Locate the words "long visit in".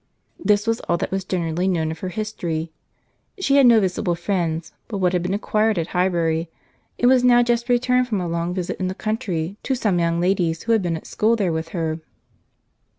8.27-8.87